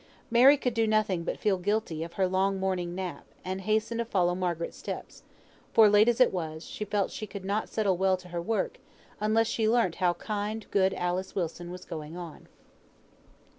Mary 0.31 0.57
could 0.57 0.73
do 0.73 0.87
nothing 0.87 1.23
but 1.23 1.37
feel 1.37 1.59
guilty 1.59 2.01
of 2.03 2.13
her 2.13 2.25
long 2.27 2.59
morning 2.59 2.95
nap, 2.95 3.23
and 3.45 3.61
hasten 3.61 3.99
to 3.99 4.03
follow 4.03 4.33
Margaret's 4.33 4.75
steps; 4.75 5.21
for 5.73 5.87
late 5.89 6.09
as 6.09 6.19
it 6.19 6.33
was, 6.33 6.65
she 6.65 6.85
felt 6.85 7.11
she 7.11 7.27
could 7.27 7.45
not 7.45 7.69
settle 7.69 7.97
well 7.97 8.17
to 8.17 8.29
her 8.29 8.41
work, 8.41 8.79
unless 9.19 9.45
she 9.45 9.69
learnt 9.69 9.97
how 10.01 10.13
kind 10.15 10.65
good 10.71 10.95
Alice 10.95 11.35
Wilson 11.35 11.69
was 11.69 11.85
going 11.85 12.17
on. 12.17 12.47